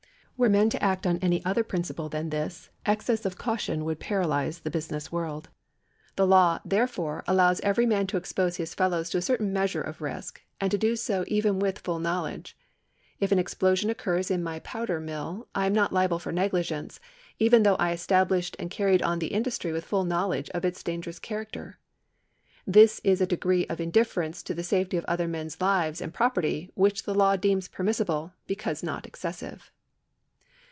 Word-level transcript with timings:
Were 0.37 0.49
men 0.49 0.71
to 0.71 0.81
act 0.83 1.05
on 1.05 1.19
any 1.19 1.45
other 1.45 1.63
principle 1.63 2.09
than 2.09 2.31
this, 2.31 2.71
excess 2.83 3.25
of 3.27 3.37
caution 3.37 3.85
would 3.85 3.99
paralyse 3.99 4.63
the 4.63 4.71
business 4.71 5.05
of 5.05 5.09
the 5.11 5.15
world. 5.15 5.49
The 6.15 6.25
law, 6.25 6.57
therefore, 6.65 7.23
allows 7.27 7.59
every 7.61 7.85
man 7.85 8.07
to 8.07 8.17
expose 8.17 8.55
his 8.55 8.73
fellows 8.73 9.11
to 9.11 9.19
a 9.19 9.21
certain 9.21 9.53
measure 9.53 9.83
of 9.83 10.01
risk, 10.01 10.41
and 10.59 10.71
to 10.71 10.79
do 10.79 10.95
so 10.95 11.23
even 11.27 11.59
with 11.59 11.77
full 11.77 11.99
knowledge. 11.99 12.57
If 13.19 13.31
an 13.31 13.37
explosion 13.37 13.91
occurs 13.91 14.31
in 14.31 14.41
my 14.41 14.57
powder 14.61 14.99
mill, 14.99 15.47
I 15.53 15.67
am 15.67 15.73
not 15.73 15.93
liable 15.93 16.17
for 16.17 16.31
negligence, 16.31 16.99
even 17.37 17.61
though 17.61 17.75
I 17.75 17.91
established 17.91 18.55
and 18.57 18.71
carried 18.71 19.03
on 19.03 19.19
the 19.19 19.27
industry 19.27 19.71
with 19.71 19.85
full 19.85 20.05
knowledge 20.05 20.49
of 20.55 20.65
its 20.65 20.81
dangerous 20.81 21.19
character. 21.19 21.77
This 22.65 22.99
is 23.03 23.21
a 23.21 23.27
degree 23.27 23.67
of 23.67 23.79
indifference 23.79 24.41
to 24.41 24.55
the 24.55 24.63
safety 24.63 24.97
of 24.97 25.05
other 25.05 25.27
men's 25.27 25.61
lives 25.61 26.01
and 26.01 26.11
property 26.11 26.71
which 26.73 27.03
the 27.03 27.13
law 27.13 27.35
deems 27.35 27.67
permissible 27.67 28.33
because 28.47 28.81
not 28.81 29.05
excessive. 29.05 29.69